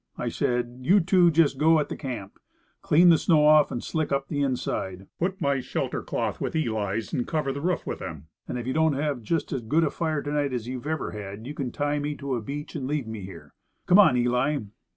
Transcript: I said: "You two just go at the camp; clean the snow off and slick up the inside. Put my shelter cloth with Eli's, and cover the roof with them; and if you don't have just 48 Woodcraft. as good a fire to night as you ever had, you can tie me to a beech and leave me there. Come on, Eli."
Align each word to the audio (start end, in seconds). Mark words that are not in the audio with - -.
I 0.17 0.29
said: 0.29 0.79
"You 0.81 0.99
two 0.99 1.29
just 1.29 1.59
go 1.59 1.77
at 1.79 1.87
the 1.89 1.95
camp; 1.95 2.39
clean 2.81 3.09
the 3.09 3.19
snow 3.19 3.45
off 3.45 3.69
and 3.71 3.83
slick 3.83 4.11
up 4.11 4.29
the 4.29 4.41
inside. 4.41 5.05
Put 5.19 5.39
my 5.39 5.59
shelter 5.59 6.01
cloth 6.01 6.41
with 6.41 6.55
Eli's, 6.55 7.13
and 7.13 7.27
cover 7.27 7.53
the 7.53 7.61
roof 7.61 7.85
with 7.85 7.99
them; 7.99 8.25
and 8.47 8.57
if 8.57 8.65
you 8.65 8.73
don't 8.73 8.93
have 8.93 9.21
just 9.21 9.51
48 9.51 9.53
Woodcraft. 9.53 9.53
as 9.53 9.69
good 9.69 9.83
a 9.83 9.91
fire 9.91 10.21
to 10.23 10.31
night 10.31 10.53
as 10.53 10.67
you 10.67 10.81
ever 10.83 11.11
had, 11.11 11.45
you 11.45 11.53
can 11.53 11.71
tie 11.71 11.99
me 11.99 12.15
to 12.15 12.33
a 12.33 12.41
beech 12.41 12.73
and 12.73 12.87
leave 12.87 13.05
me 13.05 13.27
there. 13.27 13.53
Come 13.85 13.99
on, 13.99 14.17
Eli." 14.17 14.61